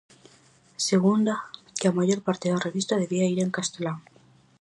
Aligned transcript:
Segunda, 0.89 1.35
que 1.79 1.85
a 1.87 1.95
maior 1.97 2.19
parte 2.27 2.47
da 2.51 2.63
revista 2.67 3.01
debía 3.03 3.29
ir 3.33 3.39
en 3.41 3.55
castelán. 3.57 3.97